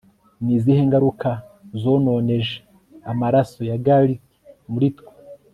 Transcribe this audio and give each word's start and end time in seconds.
Ni 0.43 0.51
izihe 0.57 0.81
ngaruka 0.87 1.31
zononeje 1.81 2.55
amaraso 3.11 3.59
ya 3.69 3.77
Gallic 3.85 4.21
muri 4.73 4.87
twe 4.97 5.11